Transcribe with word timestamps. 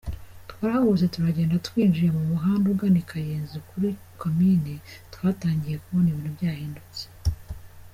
Twarahagurutse 0.49 1.11
turagenda, 1.15 1.61
twinjiye 1.67 2.09
mu 2.17 2.23
muhanda 2.29 2.65
ugana 2.73 2.97
i 3.03 3.05
Kayenzi 3.09 3.57
kuri 3.69 3.89
komine, 4.21 4.73
twatangiye 5.13 5.77
kubona 5.83 6.07
ibintu 6.09 6.31
byahindutse. 6.37 7.03